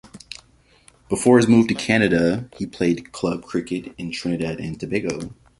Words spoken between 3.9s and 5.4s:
in Trinidad and Tobago.